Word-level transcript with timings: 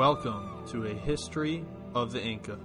Welcome 0.00 0.64
to 0.68 0.86
a 0.86 0.94
history 0.94 1.62
of 1.94 2.10
the 2.10 2.22
Inca. 2.24 2.58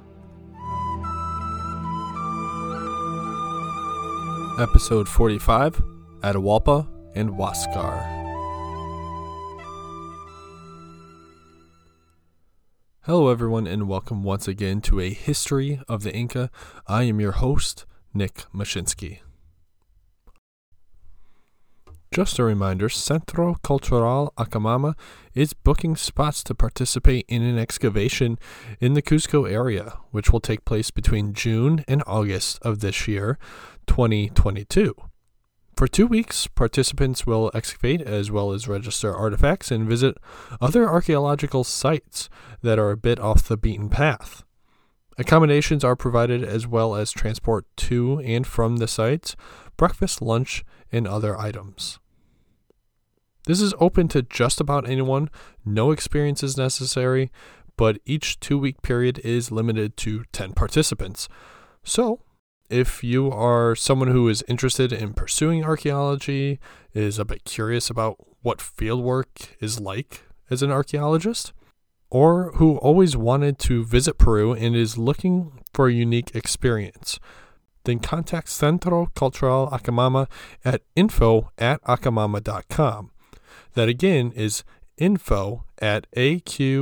Episode 4.57 5.09
45 5.09 5.83
Atahualpa 6.21 6.87
and 7.13 7.31
Huascar. 7.31 7.99
Hello, 13.01 13.27
everyone, 13.27 13.67
and 13.67 13.89
welcome 13.89 14.23
once 14.23 14.47
again 14.47 14.79
to 14.83 15.01
a 15.01 15.09
history 15.09 15.81
of 15.89 16.03
the 16.03 16.15
Inca. 16.15 16.49
I 16.87 17.03
am 17.03 17.19
your 17.19 17.33
host, 17.33 17.85
Nick 18.13 18.45
Mashinsky. 18.53 19.19
Just 22.15 22.39
a 22.39 22.45
reminder 22.45 22.87
Centro 22.87 23.55
Cultural 23.55 24.31
Acamama 24.37 24.95
is 25.33 25.51
booking 25.51 25.97
spots 25.97 26.45
to 26.45 26.55
participate 26.55 27.25
in 27.27 27.41
an 27.41 27.59
excavation 27.59 28.39
in 28.79 28.93
the 28.93 29.01
Cusco 29.01 29.51
area, 29.51 29.97
which 30.11 30.31
will 30.31 30.39
take 30.39 30.63
place 30.63 30.91
between 30.91 31.33
June 31.33 31.83
and 31.89 32.01
August 32.07 32.57
of 32.61 32.79
this 32.79 33.05
year, 33.05 33.37
2022. 33.87 34.95
For 35.75 35.89
two 35.89 36.07
weeks, 36.07 36.47
participants 36.47 37.27
will 37.27 37.51
excavate 37.53 37.99
as 37.99 38.31
well 38.31 38.53
as 38.53 38.65
register 38.65 39.13
artifacts 39.13 39.69
and 39.69 39.85
visit 39.85 40.17
other 40.61 40.87
archaeological 40.87 41.65
sites 41.65 42.29
that 42.61 42.79
are 42.79 42.91
a 42.91 42.97
bit 42.97 43.19
off 43.19 43.49
the 43.49 43.57
beaten 43.57 43.89
path. 43.89 44.45
Accommodations 45.17 45.83
are 45.83 45.97
provided 45.97 46.45
as 46.45 46.65
well 46.65 46.95
as 46.95 47.11
transport 47.11 47.65
to 47.75 48.21
and 48.21 48.47
from 48.47 48.77
the 48.77 48.87
sites, 48.87 49.35
breakfast, 49.75 50.21
lunch, 50.21 50.63
and 50.93 51.05
other 51.05 51.37
items. 51.37 51.99
This 53.45 53.61
is 53.61 53.73
open 53.79 54.07
to 54.09 54.23
just 54.23 54.59
about 54.59 54.89
anyone, 54.89 55.29
no 55.63 55.91
experience 55.91 56.41
is 56.41 56.57
necessary, 56.57 57.31
but 57.77 57.99
each 58.05 58.39
two 58.39 58.57
week 58.57 58.81
period 58.81 59.19
is 59.19 59.51
limited 59.51 59.97
to 59.97 60.23
10 60.31 60.53
participants. 60.53 61.29
So, 61.83 62.21
if 62.69 63.03
you 63.03 63.31
are 63.31 63.75
someone 63.75 64.07
who 64.07 64.27
is 64.27 64.43
interested 64.47 64.91
in 64.91 65.13
pursuing 65.13 65.63
archaeology, 65.63 66.59
is 66.93 67.19
a 67.19 67.25
bit 67.25 67.43
curious 67.43 67.91
about 67.91 68.17
what 68.41 68.57
fieldwork 68.57 69.49
is 69.59 69.79
like 69.79 70.23
as 70.49 70.63
an 70.63 70.71
archaeologist, 70.71 71.53
or 72.09 72.51
who 72.53 72.77
always 72.77 73.15
wanted 73.15 73.59
to 73.59 73.85
visit 73.85 74.17
Peru 74.17 74.53
and 74.53 74.75
is 74.75 74.97
looking 74.97 75.63
for 75.73 75.87
a 75.87 75.93
unique 75.93 76.35
experience, 76.35 77.19
then 77.83 77.99
contact 77.99 78.49
Centro 78.49 79.11
Cultural 79.15 79.67
Acamama 79.69 80.27
at 80.63 80.81
info 80.95 81.51
at 81.59 81.81
aqamama.com. 81.83 83.11
That 83.75 83.87
again 83.89 84.31
is 84.35 84.63
info 84.97 85.65
at 85.79 86.07
aqamama.com. 86.15 86.79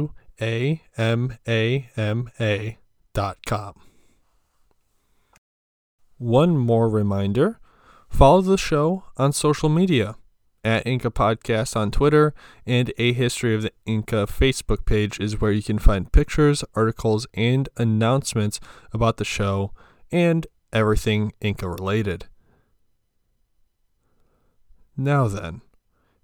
One 6.17 6.57
more 6.57 6.89
reminder 6.89 7.59
follow 8.09 8.41
the 8.41 8.57
show 8.57 9.03
on 9.17 9.33
social 9.33 9.69
media 9.69 10.15
at 10.63 10.87
Inca 10.87 11.11
Podcast 11.11 11.75
on 11.75 11.91
Twitter, 11.91 12.33
and 12.65 12.93
A 12.97 13.11
History 13.11 13.53
of 13.53 13.63
the 13.63 13.73
Inca 13.85 14.25
Facebook 14.27 14.85
page 14.85 15.19
is 15.19 15.41
where 15.41 15.51
you 15.51 15.61
can 15.61 15.77
find 15.77 16.11
pictures, 16.11 16.63
articles, 16.73 17.27
and 17.33 17.67
announcements 17.75 18.59
about 18.93 19.17
the 19.17 19.25
show 19.25 19.73
and 20.11 20.47
everything 20.71 21.33
Inca 21.41 21.67
related. 21.67 22.27
Now 24.95 25.27
then, 25.27 25.61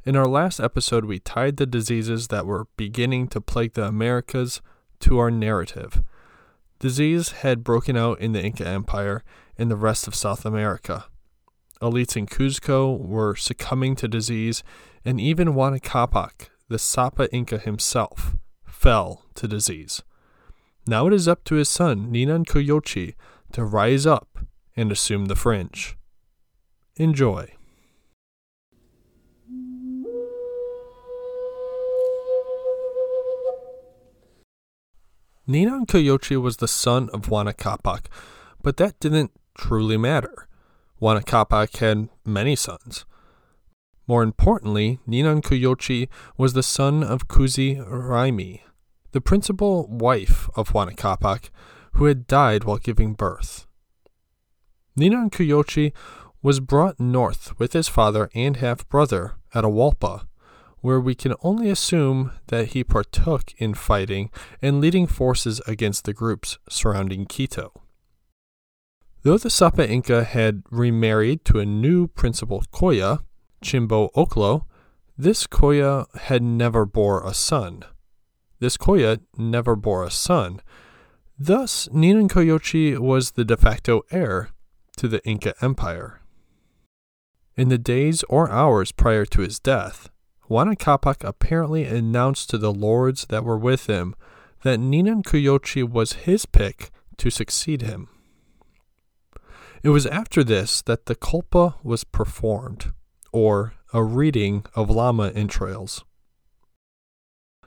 in 0.09 0.15
our 0.15 0.25
last 0.25 0.59
episode, 0.59 1.05
we 1.05 1.19
tied 1.19 1.57
the 1.57 1.67
diseases 1.67 2.29
that 2.29 2.47
were 2.47 2.65
beginning 2.77 3.27
to 3.27 3.39
plague 3.39 3.73
the 3.73 3.83
Americas 3.83 4.59
to 4.99 5.19
our 5.19 5.29
narrative. 5.29 6.01
Disease 6.79 7.29
had 7.43 7.63
broken 7.63 7.95
out 7.95 8.19
in 8.19 8.31
the 8.31 8.43
Inca 8.43 8.67
Empire 8.67 9.23
and 9.55 9.69
the 9.69 9.75
rest 9.75 10.07
of 10.07 10.15
South 10.15 10.47
America. 10.47 11.05
Elites 11.79 12.17
in 12.17 12.25
Cuzco 12.25 12.99
were 12.99 13.35
succumbing 13.35 13.95
to 13.97 14.07
disease, 14.07 14.63
and 15.05 15.21
even 15.21 15.49
Huayna 15.49 15.79
Capac, 15.79 16.49
the 16.69 16.79
Sapa 16.79 17.31
Inca 17.31 17.59
himself, 17.59 18.35
fell 18.65 19.25
to 19.35 19.47
disease. 19.47 20.01
Now 20.87 21.05
it 21.05 21.13
is 21.13 21.27
up 21.27 21.43
to 21.43 21.53
his 21.53 21.69
son, 21.69 22.11
Ninan 22.11 22.47
Cuyochi, 22.47 23.13
to 23.51 23.63
rise 23.63 24.07
up 24.07 24.39
and 24.75 24.91
assume 24.91 25.25
the 25.25 25.35
fringe. 25.35 25.99
Enjoy. 26.95 27.53
Ninan 35.49 35.87
Cuyochi 35.87 36.39
was 36.39 36.57
the 36.57 36.67
son 36.67 37.09
of 37.11 37.23
Huayna 37.23 37.55
Capac, 37.55 38.05
but 38.61 38.77
that 38.77 38.99
didn't 38.99 39.31
truly 39.57 39.97
matter. 39.97 40.47
Huayna 41.01 41.25
Capac 41.25 41.75
had 41.77 42.07
many 42.23 42.55
sons. 42.55 43.03
More 44.05 44.21
importantly, 44.21 44.99
Ninan 45.07 45.41
Cuyochi 45.41 46.07
was 46.37 46.53
the 46.53 46.61
son 46.61 47.03
of 47.03 47.27
Cusi 47.27 47.83
Rimay, 47.83 48.61
the 49.11 49.21
principal 49.21 49.87
wife 49.87 50.51
of 50.55 50.69
Huayna 50.69 50.95
Capac, 50.95 51.49
who 51.93 52.05
had 52.05 52.27
died 52.27 52.65
while 52.65 52.77
giving 52.77 53.15
birth. 53.15 53.65
Ninan 54.95 55.31
Cuyochi 55.31 55.93
was 56.43 56.59
brought 56.59 56.99
north 56.99 57.57
with 57.57 57.73
his 57.73 57.87
father 57.87 58.29
and 58.35 58.57
half 58.57 58.87
brother 58.87 59.31
Atahualpa 59.55 60.27
where 60.81 60.99
we 60.99 61.15
can 61.15 61.33
only 61.41 61.69
assume 61.69 62.31
that 62.47 62.69
he 62.69 62.83
partook 62.83 63.53
in 63.57 63.73
fighting 63.73 64.29
and 64.61 64.79
leading 64.79 65.07
forces 65.07 65.61
against 65.67 66.05
the 66.05 66.13
groups 66.13 66.57
surrounding 66.69 67.25
Quito. 67.25 67.73
Though 69.23 69.37
the 69.37 69.49
Sapa 69.49 69.89
Inca 69.89 70.23
had 70.23 70.63
remarried 70.71 71.43
to 71.45 71.59
a 71.59 71.65
new 71.65 72.07
principal 72.07 72.63
Coya, 72.71 73.19
Chimbo 73.61 74.09
Ocllo, 74.13 74.65
this 75.17 75.45
Coya 75.45 76.05
had 76.15 76.41
never 76.41 76.85
bore 76.85 77.27
a 77.27 77.33
son. 77.33 77.83
This 78.59 78.77
Coya 78.77 79.19
never 79.37 79.75
bore 79.75 80.05
a 80.05 80.11
son. 80.11 80.61
Thus, 81.37 81.89
Ninan 81.89 82.99
was 82.99 83.31
the 83.31 83.43
de 83.43 83.57
facto 83.57 84.03
heir 84.11 84.51
to 84.95 85.07
the 85.09 85.25
Inca 85.25 85.53
Empire. 85.61 86.21
In 87.57 87.67
the 87.67 87.77
days 87.77 88.23
or 88.29 88.49
hours 88.49 88.93
prior 88.93 89.25
to 89.25 89.41
his 89.41 89.59
death, 89.59 90.09
Huayna 90.49 90.75
Capac 90.75 91.23
apparently 91.23 91.85
announced 91.85 92.49
to 92.49 92.57
the 92.57 92.73
lords 92.73 93.27
that 93.27 93.43
were 93.43 93.57
with 93.57 93.85
him 93.85 94.15
that 94.63 94.79
Ninan 94.79 95.23
Cuyochi 95.23 95.87
was 95.87 96.13
his 96.13 96.47
pick 96.47 96.89
to 97.17 97.29
succeed 97.29 97.83
him. 97.83 98.07
It 99.83 99.89
was 99.89 100.07
after 100.07 100.43
this 100.43 100.81
that 100.83 101.05
the 101.05 101.15
calpa 101.15 101.75
was 101.83 102.03
performed, 102.03 102.93
or 103.31 103.73
a 103.93 104.03
reading 104.03 104.65
of 104.75 104.89
llama 104.89 105.31
entrails. 105.35 106.03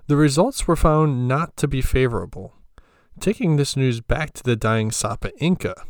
The 0.08 0.16
results 0.16 0.66
were 0.66 0.76
found 0.76 1.28
not 1.28 1.56
to 1.58 1.68
be 1.68 1.80
favorable. 1.80 2.54
Taking 3.20 3.56
this 3.56 3.76
news 3.76 4.00
back 4.00 4.32
to 4.34 4.42
the 4.42 4.56
dying 4.56 4.90
Sapa 4.90 5.30
Inca, 5.38 5.84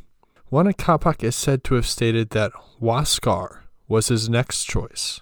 Huayna 0.52 0.76
Capac 0.76 1.24
is 1.24 1.34
said 1.34 1.64
to 1.64 1.74
have 1.74 1.86
stated 1.86 2.30
that 2.30 2.52
Huascar 2.80 3.62
was 3.88 4.08
his 4.08 4.28
next 4.28 4.64
choice. 4.64 5.21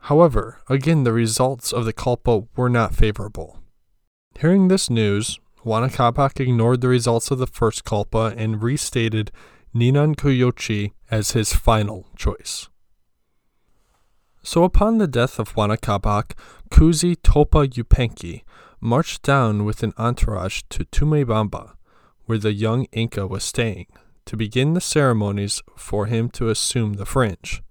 However, 0.00 0.60
again, 0.68 1.04
the 1.04 1.12
results 1.12 1.72
of 1.72 1.84
the 1.84 1.92
calpa 1.92 2.44
were 2.56 2.70
not 2.70 2.94
favorable. 2.94 3.58
Hearing 4.38 4.68
this 4.68 4.88
news, 4.88 5.38
Capac 5.64 6.40
ignored 6.40 6.80
the 6.80 6.88
results 6.88 7.30
of 7.30 7.38
the 7.38 7.46
first 7.46 7.84
calpa 7.84 8.34
and 8.36 8.62
restated 8.62 9.30
Ninan 9.74 10.16
Cuyochi 10.16 10.92
as 11.10 11.32
his 11.32 11.52
final 11.52 12.06
choice. 12.16 12.68
So 14.42 14.64
upon 14.64 14.98
the 14.98 15.06
death 15.06 15.38
of 15.38 15.54
Huayna 15.54 15.78
Capac, 15.78 16.32
Cusi 16.70 17.16
Topa 17.16 17.68
Yupanqui 17.68 18.42
marched 18.80 19.22
down 19.22 19.66
with 19.66 19.82
an 19.82 19.92
entourage 19.98 20.62
to 20.70 20.84
Tumebamba, 20.86 21.74
where 22.24 22.38
the 22.38 22.54
young 22.54 22.86
Inca 22.92 23.26
was 23.26 23.44
staying, 23.44 23.86
to 24.24 24.36
begin 24.36 24.72
the 24.72 24.80
ceremonies 24.80 25.62
for 25.76 26.06
him 26.06 26.30
to 26.30 26.48
assume 26.48 26.94
the 26.94 27.04
fringe. 27.04 27.62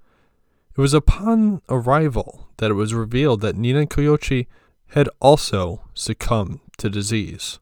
It 0.79 0.81
was 0.81 0.93
upon 0.93 1.61
arrival 1.67 2.47
that 2.55 2.71
it 2.71 2.75
was 2.75 2.93
revealed 2.93 3.41
that 3.41 3.57
Ninan 3.57 3.89
Cuyochi 3.89 4.47
had 4.91 5.09
also 5.19 5.81
succumbed 5.93 6.61
to 6.77 6.89
disease. 6.89 7.59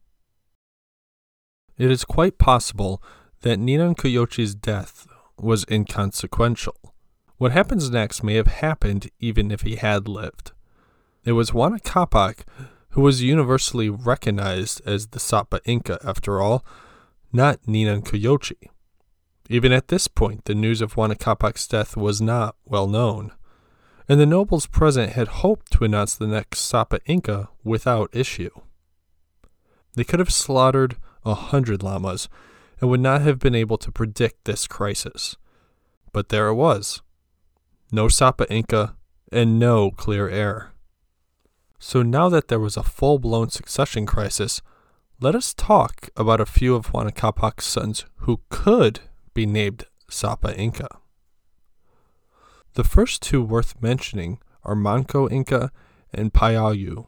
It 1.80 1.90
is 1.90 2.06
quite 2.06 2.38
possible 2.38 3.02
that 3.42 3.58
Ninan 3.58 3.96
Cuyochi's 3.96 4.54
death 4.54 5.08
was 5.40 5.66
inconsequential. 5.68 6.94
What 7.38 7.54
happens 7.54 7.90
next 7.90 8.22
may 8.22 8.36
have 8.36 8.46
happened 8.46 9.10
even 9.20 9.50
if 9.50 9.62
he 9.62 9.78
had 9.78 10.08
lived. 10.08 10.52
It 11.26 11.32
was 11.32 11.50
Huayna 11.50 11.82
Capac 11.82 12.42
who 12.92 13.02
was 13.02 13.24
universally 13.24 13.90
recognized 13.90 14.80
as 14.86 15.08
the 15.08 15.20
Sapa 15.20 15.60
Inca, 15.66 15.98
after 16.04 16.40
all, 16.40 16.64
not 17.34 17.64
Ninan 17.64 18.04
Cuyochi. 18.04 18.70
Even 19.50 19.72
at 19.72 19.88
this 19.88 20.08
point, 20.08 20.46
the 20.46 20.56
news 20.56 20.82
of 20.82 20.96
Huayna 20.96 21.18
Capac's 21.18 21.68
death 21.68 21.96
was 21.96 22.22
not 22.22 22.56
well 22.66 22.88
known. 22.88 23.32
and 24.10 24.20
the 24.20 24.26
nobles 24.26 24.68
present 24.68 25.14
had 25.14 25.28
hoped 25.28 25.72
to 25.74 25.84
announce 25.84 26.16
the 26.16 26.28
next 26.28 26.60
Sapa 26.60 27.00
Inca 27.06 27.50
without 27.64 28.10
issue. 28.14 28.52
They 29.96 30.04
could 30.04 30.20
have 30.20 30.32
slaughtered 30.32 30.96
a 31.26 31.34
hundred 31.34 31.84
llamas 31.84 32.30
and 32.80 32.90
would 32.90 33.02
not 33.02 33.22
have 33.22 33.40
been 33.40 33.56
able 33.56 33.78
to 33.80 33.92
predict 33.92 34.46
this 34.46 34.68
crisis. 34.68 35.36
But 36.14 36.30
there 36.30 36.48
it 36.48 36.54
was 36.54 37.02
no 37.92 38.08
Sapa 38.08 38.52
Inca 38.52 38.96
and 39.32 39.60
no 39.60 39.92
clear 39.92 40.30
heir. 40.30 40.72
So 41.80 42.02
now 42.02 42.30
that 42.30 42.48
there 42.48 42.60
was 42.60 42.78
a 42.78 42.84
full 42.84 43.20
blown 43.20 43.50
succession 43.50 44.06
crisis, 44.06 44.62
let 45.20 45.36
us 45.36 45.54
talk 45.54 46.10
about 46.16 46.40
a 46.42 46.46
few 46.46 46.76
of 46.76 46.88
Huayna 46.88 47.14
Capac's 47.14 47.66
sons 47.66 48.06
who 48.18 48.42
could 48.50 49.02
be 49.38 49.46
named 49.46 49.86
Sapa 50.10 50.58
Inca. 50.58 50.88
The 52.74 52.84
first 52.84 53.22
two 53.22 53.44
worth 53.44 53.80
mentioning 53.80 54.40
are 54.64 54.74
Manco 54.74 55.30
Inca 55.30 55.72
and 56.12 56.34
Payayu. 56.34 57.06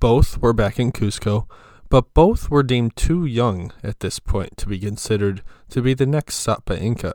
Both 0.00 0.40
were 0.40 0.54
back 0.54 0.80
in 0.80 0.92
Cusco, 0.92 1.46
but 1.90 2.14
both 2.14 2.50
were 2.50 2.62
deemed 2.62 2.96
too 2.96 3.26
young 3.26 3.70
at 3.84 4.00
this 4.00 4.18
point 4.18 4.56
to 4.56 4.66
be 4.66 4.78
considered 4.78 5.42
to 5.68 5.82
be 5.82 5.92
the 5.92 6.06
next 6.06 6.36
Sapa 6.36 6.80
Inca. 6.80 7.12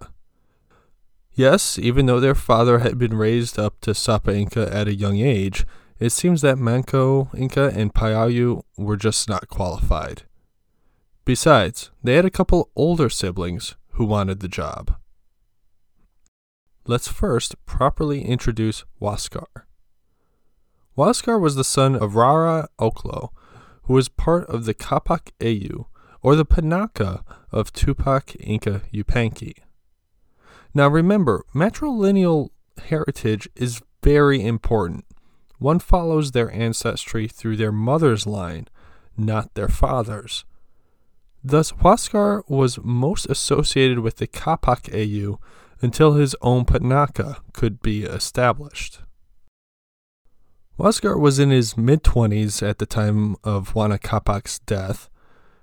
Yes, 1.34 1.80
even 1.80 2.06
though 2.06 2.20
their 2.20 2.36
father 2.36 2.78
had 2.78 3.00
been 3.00 3.16
raised 3.16 3.58
up 3.58 3.82
to 3.82 3.96
Sapa 3.96 4.36
Inca 4.36 4.72
at 4.72 4.88
a 4.88 4.94
young 4.94 5.18
age, 5.18 5.66
it 5.98 6.12
seems 6.12 6.42
that 6.42 6.60
Manco 6.60 7.32
Inca 7.36 7.72
and 7.76 7.92
Payayu 7.92 8.62
were 8.78 8.98
just 8.98 9.28
not 9.28 9.48
qualified. 9.48 10.26
Besides, 11.26 11.90
they 12.04 12.14
had 12.14 12.26
a 12.26 12.30
couple 12.30 12.70
older 12.76 13.10
siblings 13.10 13.76
who 13.94 14.06
wanted 14.06 14.40
the 14.40 14.48
job. 14.48 14.96
Let's 16.86 17.08
first 17.08 17.56
properly 17.66 18.24
introduce 18.24 18.86
Huascar. 19.00 19.66
Huascar 20.98 21.40
was 21.40 21.56
the 21.56 21.64
son 21.64 21.96
of 21.96 22.14
Raura 22.14 22.68
Ocllo, 22.80 23.30
who 23.84 23.94
was 23.94 24.10
part 24.10 24.46
of 24.48 24.66
the 24.66 24.74
Capac 24.74 25.32
Ayllu, 25.40 25.86
or 26.22 26.36
the 26.36 26.46
Panaca 26.46 27.24
of 27.52 27.72
Tupac 27.72 28.36
Inca 28.40 28.82
Yupanqui. 28.94 29.54
Now 30.74 30.88
remember, 30.88 31.46
matrilineal 31.54 32.50
heritage 32.86 33.50
is 33.56 33.82
very 34.04 34.44
important. 34.44 35.06
One 35.60 35.80
follows 35.80 36.32
their 36.32 36.52
ancestry 36.52 37.28
through 37.28 37.58
their 37.58 37.72
mother's 37.72 38.26
line, 38.26 38.68
not 39.16 39.54
their 39.54 39.68
father's. 39.68 40.46
Thus, 41.44 41.72
Huascar 41.72 42.44
was 42.48 42.80
most 42.84 43.26
associated 43.26 44.00
with 44.00 44.18
the 44.18 44.28
Capac 44.28 44.84
Ayllu 44.92 45.38
until 45.82 46.14
his 46.14 46.36
own 46.42 46.66
Panaca 46.66 47.38
could 47.54 47.82
be 47.82 48.04
established. 48.04 49.00
Huascar 50.78 51.20
was 51.20 51.40
in 51.40 51.50
his 51.50 51.76
mid 51.76 52.04
20s 52.04 52.68
at 52.68 52.78
the 52.78 52.86
time 52.86 53.36
of 53.44 53.74
Huayna 53.74 54.00
Capac's 54.00 54.60
death. 54.60 55.10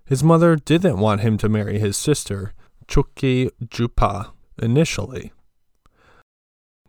His 0.05 0.25
mother 0.25 0.57
didn't 0.57 0.99
want 0.99 1.21
him 1.21 1.39
to 1.39 1.49
marry 1.49 1.79
his 1.79 1.97
sister, 1.97 2.55
Chuqui 2.89 3.51
Huipa, 3.63 4.33
initially. 4.61 5.33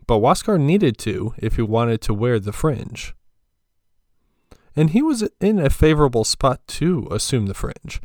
But 0.08 0.20
Huascar 0.20 0.60
needed 0.60 0.98
to 1.00 1.36
if 1.38 1.58
he 1.58 1.62
wanted 1.62 2.02
to 2.02 2.14
wear 2.14 2.40
the 2.40 2.54
fringe. 2.54 3.14
And 4.76 4.92
he 4.92 5.02
was 5.02 5.28
in 5.40 5.60
a 5.60 5.70
favorable 5.70 6.24
spot 6.24 6.66
to 6.80 7.08
assume 7.12 7.46
the 7.46 7.54
fringe. 7.54 8.02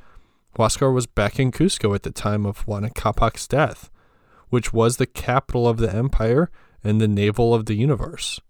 Huascar 0.57 0.93
was 0.93 1.07
back 1.07 1.41
in 1.41 1.51
Cusco 1.51 1.95
at 1.95 2.05
the 2.05 2.11
time 2.11 2.47
of 2.47 2.67
Huayna 2.67 2.95
Capac's 2.95 3.49
death, 3.49 3.91
which 4.51 4.73
was 4.73 4.97
the 4.97 5.07
capital 5.07 5.67
of 5.67 5.79
the 5.79 5.93
empire 5.93 6.51
and 6.83 7.01
the 7.01 7.09
navel 7.09 7.53
of 7.53 7.67
the 7.67 7.75
universe. 7.75 8.41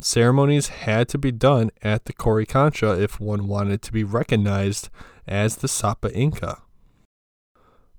Ceremonies 0.00 0.68
had 0.68 1.08
to 1.08 1.18
be 1.18 1.32
done 1.32 1.70
at 1.82 2.04
the 2.04 2.12
Coricancha 2.12 2.98
if 2.98 3.20
one 3.20 3.48
wanted 3.48 3.82
to 3.82 3.92
be 3.92 4.04
recognized 4.04 4.88
as 5.26 5.56
the 5.56 5.68
Sapa 5.68 6.14
Inca. 6.14 6.62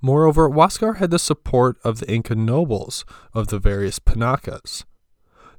Moreover, 0.02 0.50
Huascar 0.50 0.98
had 0.98 1.12
the 1.12 1.20
support 1.20 1.78
of 1.84 2.00
the 2.00 2.12
Inca 2.12 2.34
nobles 2.34 3.06
of 3.34 3.48
the 3.48 3.60
various 3.60 4.00
Panacas. 4.00 4.84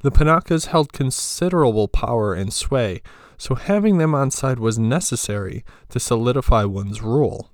The 0.01 0.11
Panacas 0.11 0.67
held 0.67 0.93
considerable 0.93 1.87
power 1.87 2.35
and 2.35 2.53
sway, 2.53 3.03
so 3.43 3.57
having 3.57 3.99
them 3.99 4.15
on 4.15 4.31
side 4.31 4.61
was 4.61 4.79
necessary 4.79 5.65
to 5.89 5.99
solidify 5.99 6.63
one's 6.63 7.03
rule. 7.03 7.51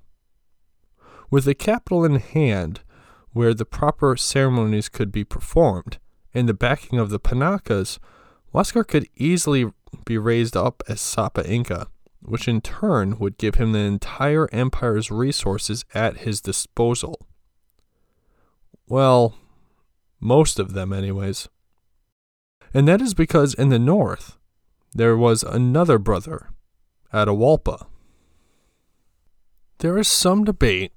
With 1.31 1.45
the 1.45 1.55
capital 1.55 2.05
in 2.05 2.17
hand, 2.17 2.81
where 3.33 3.55
the 3.55 3.65
proper 3.65 4.15
ceremonies 4.15 4.87
could 4.87 5.11
be 5.11 5.23
performed, 5.23 5.97
and 6.31 6.47
the 6.47 6.53
backing 6.53 6.99
of 6.99 7.09
the 7.09 7.17
Panacas, 7.17 7.99
Huascar 8.53 8.87
could 8.87 9.07
easily 9.15 9.65
be 10.05 10.19
raised 10.19 10.55
up 10.55 10.83
as 10.87 11.01
Sapa 11.01 11.43
Inca 11.49 11.87
which 12.21 12.47
in 12.47 12.61
turn 12.61 13.17
would 13.17 13.37
give 13.37 13.55
him 13.55 13.71
the 13.71 13.79
entire 13.79 14.47
empire's 14.51 15.09
resources 15.09 15.85
at 15.93 16.17
his 16.17 16.41
disposal. 16.41 17.25
Well, 18.87 19.35
most 20.19 20.59
of 20.59 20.73
them, 20.73 20.91
anyways. 20.91 21.47
And 22.73 22.87
that 22.87 23.01
is 23.01 23.13
because 23.13 23.53
in 23.53 23.69
the 23.69 23.79
north, 23.79 24.37
there 24.93 25.15
was 25.15 25.43
another 25.43 25.97
brother, 25.97 26.49
Atahualpa. 27.13 27.87
There 29.79 29.97
is 29.97 30.07
some 30.07 30.43
debate 30.43 30.91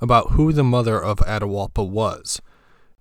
about 0.00 0.32
who 0.32 0.52
the 0.52 0.64
mother 0.64 1.02
of 1.02 1.18
Atahualpa 1.18 1.88
was, 1.88 2.40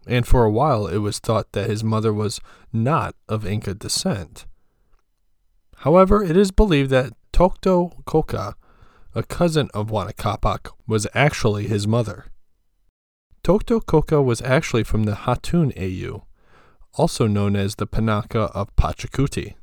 and 0.07 0.27
for 0.27 0.43
a 0.43 0.51
while 0.51 0.87
it 0.87 0.97
was 0.97 1.19
thought 1.19 1.51
that 1.53 1.69
his 1.69 1.83
mother 1.83 2.13
was 2.13 2.39
not 2.73 3.15
of 3.29 3.45
Inca 3.45 3.73
descent. 3.73 4.45
However, 5.77 6.23
it 6.23 6.37
is 6.37 6.51
believed 6.51 6.89
that 6.91 7.13
Tocto 7.33 8.03
Coca, 8.05 8.55
a 9.15 9.23
cousin 9.23 9.69
of 9.73 9.87
Huayna 9.87 10.13
Capac, 10.13 10.71
was 10.85 11.07
actually 11.13 11.67
his 11.67 11.87
mother. 11.87 12.25
Tocto 13.43 13.83
Coca 13.83 14.21
was 14.21 14.41
actually 14.41 14.83
from 14.83 15.03
the 15.03 15.13
Hatun 15.13 15.75
Ayllu, 15.75 16.23
also 16.93 17.25
known 17.25 17.55
as 17.55 17.75
the 17.75 17.87
Panaca 17.87 18.51
of 18.53 18.75
Pachacuti. 18.75 19.55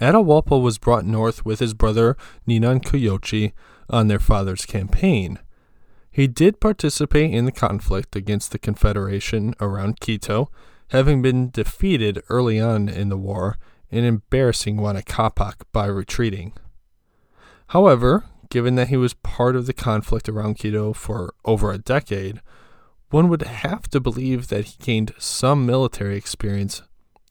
Atahualpa 0.00 0.60
was 0.60 0.78
brought 0.78 1.04
north 1.04 1.44
with 1.44 1.60
his 1.60 1.74
brother 1.74 2.16
Ninan 2.46 2.82
Cuyochi 2.82 3.52
on 3.88 4.08
their 4.08 4.18
father's 4.18 4.66
campaign. 4.66 5.38
He 6.10 6.26
did 6.26 6.60
participate 6.60 7.32
in 7.32 7.44
the 7.44 7.52
conflict 7.52 8.16
against 8.16 8.52
the 8.52 8.58
Confederation 8.58 9.54
around 9.60 10.00
Quito, 10.00 10.50
having 10.88 11.22
been 11.22 11.50
defeated 11.50 12.22
early 12.28 12.60
on 12.60 12.88
in 12.88 13.08
the 13.08 13.16
war 13.16 13.58
and 13.90 14.04
embarrassing 14.04 14.78
Capac 14.78 15.54
by 15.72 15.86
retreating. 15.86 16.52
However, 17.68 18.24
given 18.50 18.76
that 18.76 18.88
he 18.88 18.96
was 18.96 19.14
part 19.14 19.56
of 19.56 19.66
the 19.66 19.72
conflict 19.72 20.28
around 20.28 20.54
Quito 20.54 20.92
for 20.92 21.34
over 21.44 21.70
a 21.70 21.78
decade, 21.78 22.40
one 23.10 23.28
would 23.28 23.42
have 23.42 23.88
to 23.90 24.00
believe 24.00 24.48
that 24.48 24.64
he 24.64 24.76
gained 24.82 25.12
some 25.18 25.66
military 25.66 26.16
experience 26.16 26.82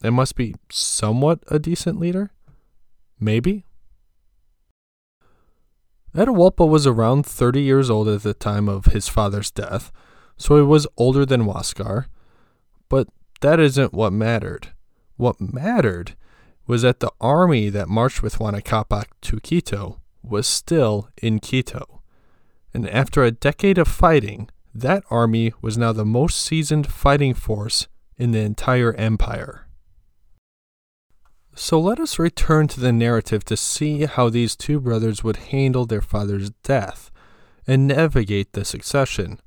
and 0.02 0.14
must 0.14 0.36
be 0.36 0.54
somewhat 0.70 1.42
a 1.48 1.58
decent 1.58 1.98
leader? 1.98 2.30
Maybe? 3.18 3.64
Atahualpa 6.14 6.66
was 6.66 6.86
around 6.86 7.26
30 7.26 7.60
years 7.60 7.90
old 7.90 8.08
at 8.08 8.22
the 8.22 8.34
time 8.34 8.68
of 8.68 8.86
his 8.86 9.08
father's 9.08 9.50
death, 9.50 9.92
so 10.36 10.56
he 10.56 10.62
was 10.62 10.86
older 10.96 11.26
than 11.26 11.44
Huascar. 11.44 12.06
But 12.88 13.08
that 13.40 13.60
isn't 13.60 13.92
what 13.92 14.12
mattered. 14.12 14.68
What 15.16 15.40
mattered 15.40 16.16
was 16.66 16.82
that 16.82 17.00
the 17.00 17.12
army 17.20 17.68
that 17.68 17.88
marched 17.88 18.22
with 18.22 18.38
Huayna 18.38 18.62
Capac 18.62 19.06
to 19.22 19.40
Quito 19.40 20.00
was 20.22 20.46
still 20.46 21.10
in 21.22 21.38
Quito. 21.38 22.02
And 22.74 22.88
after 22.88 23.22
a 23.22 23.30
decade 23.30 23.78
of 23.78 23.88
fighting, 23.88 24.48
that 24.74 25.04
army 25.10 25.52
was 25.62 25.78
now 25.78 25.92
the 25.92 26.04
most 26.04 26.40
seasoned 26.40 26.86
fighting 26.86 27.34
force 27.34 27.88
in 28.16 28.32
the 28.32 28.40
entire 28.40 28.92
empire. 28.94 29.65
So 31.58 31.80
let 31.80 31.98
us 31.98 32.18
return 32.18 32.68
to 32.68 32.80
the 32.80 32.92
narrative 32.92 33.42
to 33.46 33.56
see 33.56 34.04
how 34.04 34.28
these 34.28 34.54
two 34.54 34.78
brothers 34.78 35.24
would 35.24 35.36
handle 35.36 35.86
their 35.86 36.02
father's 36.02 36.50
death 36.62 37.10
and 37.66 37.86
navigate 37.86 38.52
the 38.52 38.62
succession. 38.62 39.40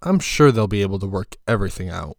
I'm 0.00 0.18
sure 0.18 0.50
they'll 0.50 0.66
be 0.66 0.80
able 0.80 0.98
to 1.00 1.06
work 1.06 1.36
everything 1.46 1.90
out. 1.90 2.16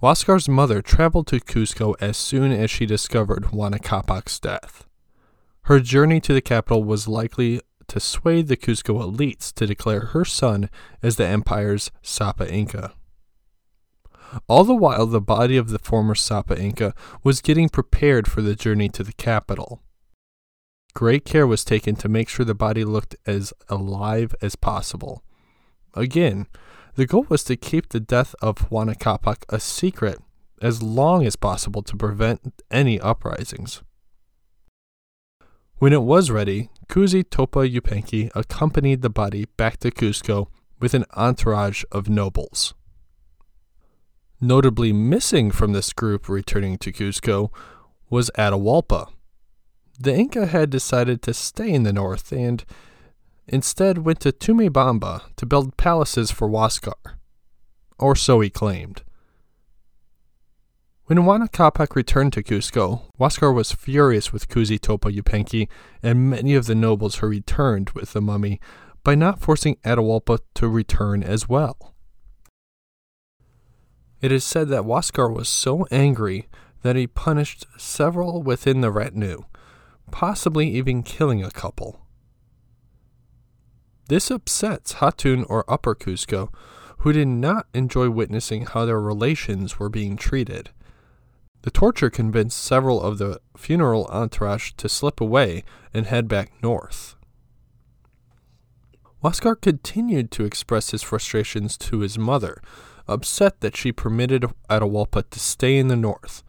Huascar's 0.00 0.48
mother 0.48 0.80
traveled 0.80 1.26
to 1.28 1.40
Cusco 1.40 1.96
as 2.00 2.16
soon 2.16 2.52
as 2.52 2.70
she 2.70 2.86
discovered 2.86 3.46
Huayna 3.46 3.82
Capac's 3.82 4.38
death. 4.38 4.86
Her 5.62 5.80
journey 5.80 6.20
to 6.20 6.32
the 6.32 6.40
capital 6.40 6.84
was 6.84 7.08
likely 7.08 7.60
to 7.88 7.98
sway 7.98 8.42
the 8.42 8.56
Cusco 8.56 9.02
elites 9.02 9.52
to 9.54 9.66
declare 9.66 10.06
her 10.06 10.24
son 10.24 10.70
as 11.02 11.16
the 11.16 11.26
empire's 11.26 11.90
Sapa 12.02 12.48
Inca. 12.48 12.94
All 14.48 14.64
the 14.64 14.74
while, 14.74 15.06
the 15.06 15.20
body 15.20 15.56
of 15.56 15.70
the 15.70 15.78
former 15.78 16.14
Sapa 16.14 16.60
Inca 16.60 16.94
was 17.22 17.40
getting 17.40 17.68
prepared 17.68 18.28
for 18.30 18.42
the 18.42 18.54
journey 18.54 18.88
to 18.90 19.02
the 19.02 19.12
capital. 19.12 19.82
Great 20.94 21.24
care 21.24 21.46
was 21.46 21.64
taken 21.64 21.94
to 21.96 22.08
make 22.08 22.28
sure 22.28 22.44
the 22.44 22.54
body 22.54 22.84
looked 22.84 23.16
as 23.26 23.52
alive 23.68 24.34
as 24.40 24.56
possible. 24.56 25.22
Again, 25.94 26.46
the 26.94 27.06
goal 27.06 27.26
was 27.28 27.44
to 27.44 27.56
keep 27.56 27.90
the 27.90 28.00
death 28.00 28.34
of 28.40 28.70
Huayna 28.70 28.98
Capac 28.98 29.44
a 29.48 29.60
secret 29.60 30.18
as 30.62 30.82
long 30.82 31.26
as 31.26 31.36
possible 31.36 31.82
to 31.82 31.96
prevent 31.96 32.62
any 32.70 32.98
uprisings. 32.98 33.82
When 35.78 35.92
it 35.92 36.02
was 36.02 36.30
ready, 36.30 36.70
Kusi 36.88 37.22
Topa 37.24 37.70
Yupanqui 37.70 38.30
accompanied 38.34 39.02
the 39.02 39.10
body 39.10 39.44
back 39.58 39.76
to 39.80 39.90
Cusco 39.90 40.48
with 40.80 40.94
an 40.94 41.04
entourage 41.14 41.84
of 41.92 42.08
nobles. 42.08 42.72
Notably 44.40 44.92
missing 44.92 45.50
from 45.50 45.72
this 45.72 45.92
group 45.94 46.28
returning 46.28 46.76
to 46.78 46.92
Cusco 46.92 47.50
was 48.10 48.30
Atahualpa. 48.36 49.08
The 49.98 50.14
Inca 50.14 50.46
had 50.46 50.68
decided 50.68 51.22
to 51.22 51.32
stay 51.32 51.70
in 51.70 51.84
the 51.84 51.92
north 51.92 52.32
and 52.32 52.62
instead 53.48 53.98
went 53.98 54.20
to 54.20 54.32
Tumebamba 54.32 55.22
to 55.36 55.46
build 55.46 55.78
palaces 55.78 56.30
for 56.30 56.48
Huascar. 56.48 57.16
Or 57.98 58.14
so 58.14 58.40
he 58.40 58.50
claimed. 58.50 59.02
When 61.06 61.18
Huayna 61.18 61.50
Capac 61.50 61.94
returned 61.94 62.34
to 62.34 62.42
Cusco, 62.42 63.04
Huascar 63.18 63.54
was 63.54 63.72
furious 63.72 64.34
with 64.34 64.48
Kusi 64.48 64.78
Topa 64.78 65.10
Yupanqui 65.10 65.68
and 66.02 66.28
many 66.28 66.54
of 66.54 66.66
the 66.66 66.74
nobles 66.74 67.16
who 67.16 67.28
returned 67.28 67.90
with 67.90 68.12
the 68.12 68.20
mummy 68.20 68.60
by 69.02 69.14
not 69.14 69.40
forcing 69.40 69.76
Atahualpa 69.76 70.40
to 70.56 70.68
return 70.68 71.22
as 71.22 71.48
well. 71.48 71.95
It 74.20 74.32
is 74.32 74.44
said 74.44 74.68
that 74.68 74.84
Huascar 74.84 75.32
was 75.32 75.48
so 75.48 75.86
angry 75.90 76.48
that 76.82 76.96
he 76.96 77.06
punished 77.06 77.66
several 77.76 78.42
within 78.42 78.80
the 78.80 78.90
retinue, 78.90 79.44
possibly 80.10 80.68
even 80.70 81.02
killing 81.02 81.42
a 81.42 81.50
couple. 81.50 82.00
This 84.08 84.30
upsets 84.30 84.94
Hatun 84.94 85.44
or 85.48 85.64
Upper 85.68 85.94
Cusco, 85.94 86.52
who 86.98 87.12
did 87.12 87.28
not 87.28 87.66
enjoy 87.74 88.08
witnessing 88.08 88.66
how 88.66 88.84
their 88.84 89.00
relations 89.00 89.78
were 89.78 89.88
being 89.88 90.16
treated. 90.16 90.70
The 91.62 91.70
torture 91.70 92.10
convinced 92.10 92.62
several 92.62 93.02
of 93.02 93.18
the 93.18 93.40
funeral 93.56 94.06
entourage 94.06 94.72
to 94.76 94.88
slip 94.88 95.20
away 95.20 95.64
and 95.92 96.06
head 96.06 96.28
back 96.28 96.52
north. 96.62 97.16
Huascar 99.22 99.60
continued 99.60 100.30
to 100.30 100.44
express 100.44 100.90
his 100.90 101.02
frustrations 101.02 101.76
to 101.78 102.00
his 102.00 102.16
mother, 102.16 102.62
upset 103.08 103.60
that 103.60 103.76
she 103.76 103.92
permitted 103.92 104.44
Atahualpa 104.68 105.30
to 105.30 105.38
stay 105.38 105.76
in 105.78 105.88
the 105.88 105.96
north, 105.96 106.42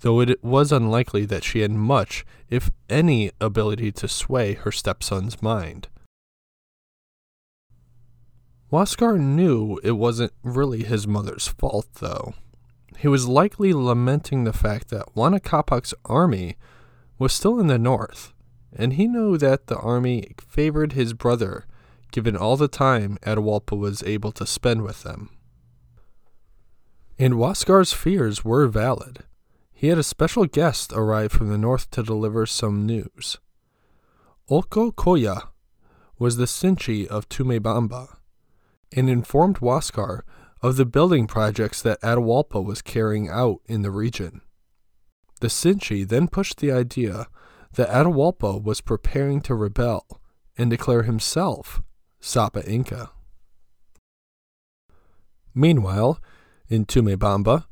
though 0.00 0.20
it 0.20 0.42
was 0.42 0.72
unlikely 0.72 1.24
that 1.26 1.44
she 1.44 1.60
had 1.60 1.70
much, 1.70 2.24
if 2.48 2.70
any, 2.88 3.30
ability 3.40 3.92
to 3.92 4.08
sway 4.08 4.54
her 4.54 4.72
stepson's 4.72 5.42
mind. 5.42 5.88
Huascar 8.72 9.18
knew 9.18 9.78
it 9.84 9.92
wasn't 9.92 10.32
really 10.42 10.82
his 10.82 11.06
mother's 11.06 11.46
fault, 11.46 11.86
though. 12.00 12.34
He 12.98 13.08
was 13.08 13.28
likely 13.28 13.72
lamenting 13.72 14.44
the 14.44 14.52
fact 14.52 14.88
that 14.88 15.14
Capac's 15.44 15.94
army 16.04 16.56
was 17.18 17.32
still 17.32 17.60
in 17.60 17.68
the 17.68 17.78
north, 17.78 18.32
and 18.74 18.94
he 18.94 19.06
knew 19.06 19.38
that 19.38 19.68
the 19.68 19.76
army 19.76 20.32
favored 20.48 20.92
his 20.92 21.12
brother, 21.12 21.64
given 22.10 22.36
all 22.36 22.56
the 22.56 22.68
time 22.68 23.18
Atahualpa 23.22 23.78
was 23.78 24.02
able 24.02 24.32
to 24.32 24.46
spend 24.46 24.82
with 24.82 25.02
them. 25.02 25.30
And 27.18 27.34
Huascar's 27.34 27.92
fears 27.92 28.44
were 28.44 28.66
valid. 28.66 29.24
He 29.72 29.88
had 29.88 29.98
a 29.98 30.02
special 30.02 30.46
guest 30.46 30.92
arrive 30.92 31.32
from 31.32 31.48
the 31.48 31.58
north 31.58 31.90
to 31.92 32.02
deliver 32.02 32.46
some 32.46 32.86
news. 32.86 33.38
Olco 34.50 34.92
Koya 34.92 35.48
was 36.18 36.36
the 36.36 36.44
Sinchi 36.44 37.06
of 37.06 37.28
Tumebamba 37.28 38.16
and 38.92 39.10
informed 39.10 39.58
Huascar 39.58 40.22
of 40.62 40.76
the 40.76 40.86
building 40.86 41.26
projects 41.26 41.82
that 41.82 42.00
Atahualpa 42.00 42.64
was 42.64 42.80
carrying 42.80 43.28
out 43.28 43.60
in 43.66 43.82
the 43.82 43.90
region. 43.90 44.40
The 45.40 45.48
Sinchi 45.48 46.06
then 46.06 46.28
pushed 46.28 46.58
the 46.58 46.72
idea 46.72 47.26
that 47.74 47.90
Atahualpa 47.90 48.62
was 48.62 48.80
preparing 48.80 49.40
to 49.42 49.54
rebel 49.54 50.20
and 50.56 50.70
declare 50.70 51.02
himself 51.02 51.82
Sapa 52.20 52.66
Inca. 52.68 53.10
Meanwhile, 55.54 56.20
in 56.68 56.84
Tumebamba, 56.86 57.64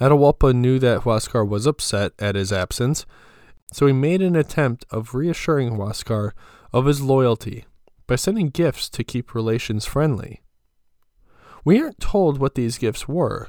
Atahualpa 0.00 0.54
knew 0.54 0.78
that 0.78 1.02
Huascar 1.02 1.46
was 1.46 1.66
upset 1.66 2.12
at 2.18 2.34
his 2.34 2.52
absence, 2.52 3.04
so 3.72 3.86
he 3.86 3.92
made 3.92 4.22
an 4.22 4.34
attempt 4.34 4.86
of 4.90 5.14
reassuring 5.14 5.76
Huascar 5.76 6.32
of 6.72 6.86
his 6.86 7.02
loyalty 7.02 7.66
by 8.06 8.16
sending 8.16 8.48
gifts 8.48 8.88
to 8.88 9.04
keep 9.04 9.34
relations 9.34 9.84
friendly. 9.84 10.40
We 11.64 11.80
aren't 11.80 12.00
told 12.00 12.38
what 12.38 12.54
these 12.54 12.78
gifts 12.78 13.06
were, 13.06 13.48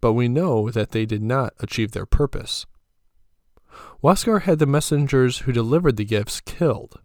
but 0.00 0.14
we 0.14 0.26
know 0.26 0.70
that 0.70 0.92
they 0.92 1.04
did 1.04 1.22
not 1.22 1.52
achieve 1.60 1.92
their 1.92 2.06
purpose. 2.06 2.64
Huascar 4.02 4.42
had 4.42 4.58
the 4.58 4.66
messengers 4.66 5.40
who 5.40 5.52
delivered 5.52 5.96
the 5.98 6.04
gifts 6.04 6.40
killed. 6.40 6.98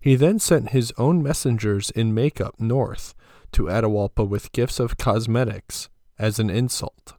He 0.00 0.14
then 0.14 0.38
sent 0.38 0.70
his 0.70 0.92
own 0.96 1.22
messengers 1.22 1.90
in 1.90 2.14
makeup 2.14 2.60
north 2.60 3.14
to 3.52 3.64
Atahualpa 3.64 4.28
with 4.28 4.52
gifts 4.52 4.78
of 4.78 4.96
cosmetics 4.96 5.88
as 6.18 6.38
an 6.38 6.50
insult. 6.50 7.14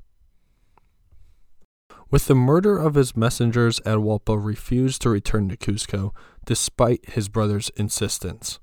With 2.12 2.28
the 2.28 2.36
murder 2.36 2.78
of 2.78 2.96
his 2.96 3.18
messengers, 3.18 3.80
Atahualpa 3.82 4.38
refused 4.44 5.02
to 5.02 5.10
return 5.10 5.50
to 5.50 5.58
Cusco 5.58 6.14
despite 6.46 7.10
his 7.10 7.28
brother's 7.28 7.70
insistence. 7.75 8.60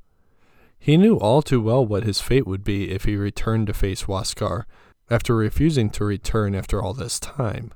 He 0.79 0.97
knew 0.97 1.17
all 1.17 1.43
too 1.43 1.61
well 1.61 1.85
what 1.85 2.05
his 2.05 2.21
fate 2.21 2.47
would 2.47 2.65
be 2.65 2.91
if 2.91 3.05
he 3.05 3.17
returned 3.17 3.67
to 3.67 3.75
face 3.75 4.05
Huascar 4.05 4.65
after 5.11 5.35
refusing 5.37 5.91
to 5.91 6.05
return 6.05 6.55
after 6.55 6.83
all 6.83 6.95
this 6.95 7.21
time. 7.21 7.73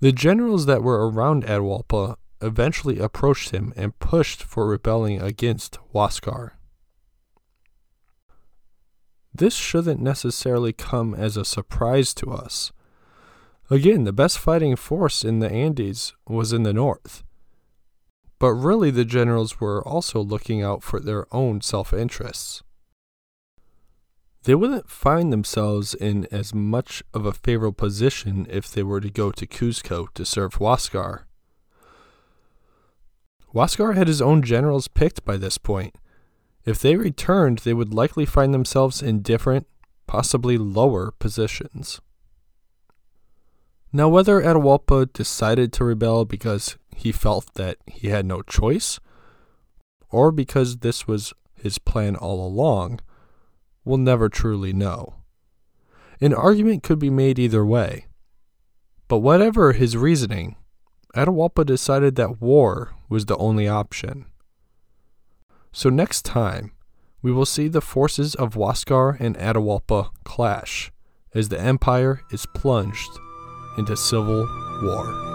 The 0.00 0.12
generals 0.12 0.66
that 0.66 0.82
were 0.82 1.10
around 1.10 1.44
Atahualpa 1.44 2.16
eventually 2.40 2.98
approached 2.98 3.50
him 3.50 3.72
and 3.76 3.98
pushed 3.98 4.42
for 4.42 4.68
rebelling 4.68 5.20
against 5.20 5.78
Huascar. 5.92 6.52
This 9.38 9.54
shouldn't 9.54 10.00
necessarily 10.00 10.72
come 10.72 11.14
as 11.14 11.36
a 11.36 11.44
surprise 11.44 12.12
to 12.14 12.32
us. 12.32 12.72
Again, 13.70 14.02
the 14.02 14.12
best 14.12 14.36
fighting 14.36 14.74
force 14.74 15.24
in 15.24 15.38
the 15.38 15.50
Andes 15.50 16.12
was 16.26 16.52
in 16.52 16.64
the 16.64 16.72
north. 16.72 17.22
But 18.40 18.52
really, 18.52 18.90
the 18.90 19.04
generals 19.04 19.60
were 19.60 19.86
also 19.86 20.20
looking 20.20 20.60
out 20.60 20.82
for 20.82 20.98
their 20.98 21.32
own 21.32 21.60
self 21.60 21.92
interests. 21.92 22.64
They 24.42 24.56
wouldn't 24.56 24.90
find 24.90 25.32
themselves 25.32 25.94
in 25.94 26.26
as 26.32 26.52
much 26.52 27.02
of 27.14 27.24
a 27.24 27.32
favorable 27.32 27.74
position 27.74 28.46
if 28.50 28.70
they 28.70 28.82
were 28.82 29.00
to 29.00 29.10
go 29.10 29.30
to 29.30 29.46
Cuzco 29.46 30.12
to 30.14 30.24
serve 30.24 30.54
Huascar. 30.54 31.24
Huascar 33.54 33.94
had 33.94 34.08
his 34.08 34.22
own 34.22 34.42
generals 34.42 34.88
picked 34.88 35.24
by 35.24 35.36
this 35.36 35.58
point. 35.58 35.94
If 36.68 36.80
they 36.80 36.96
returned, 36.96 37.60
they 37.60 37.72
would 37.72 37.94
likely 37.94 38.26
find 38.26 38.52
themselves 38.52 39.00
in 39.00 39.22
different, 39.22 39.66
possibly 40.06 40.58
lower 40.58 41.12
positions. 41.12 42.02
Now, 43.90 44.10
whether 44.10 44.42
Atahualpa 44.42 45.14
decided 45.14 45.72
to 45.72 45.84
rebel 45.86 46.26
because 46.26 46.76
he 46.94 47.10
felt 47.10 47.54
that 47.54 47.78
he 47.86 48.08
had 48.08 48.26
no 48.26 48.42
choice, 48.42 49.00
or 50.10 50.30
because 50.30 50.80
this 50.80 51.08
was 51.08 51.32
his 51.54 51.78
plan 51.78 52.14
all 52.16 52.46
along, 52.46 53.00
we'll 53.82 53.96
never 53.96 54.28
truly 54.28 54.74
know. 54.74 55.14
An 56.20 56.34
argument 56.34 56.82
could 56.82 56.98
be 56.98 57.08
made 57.08 57.38
either 57.38 57.64
way. 57.64 58.08
But 59.08 59.20
whatever 59.20 59.72
his 59.72 59.96
reasoning, 59.96 60.56
Atahualpa 61.16 61.64
decided 61.64 62.16
that 62.16 62.42
war 62.42 62.94
was 63.08 63.24
the 63.24 63.38
only 63.38 63.66
option. 63.66 64.26
So 65.78 65.90
next 65.90 66.24
time, 66.24 66.72
we 67.22 67.30
will 67.30 67.46
see 67.46 67.68
the 67.68 67.80
forces 67.80 68.34
of 68.34 68.54
Huascar 68.54 69.16
and 69.20 69.38
Atahualpa 69.38 70.10
clash 70.24 70.90
as 71.36 71.50
the 71.50 71.60
empire 71.60 72.22
is 72.32 72.46
plunged 72.46 73.10
into 73.76 73.96
civil 73.96 74.44
war. 74.82 75.27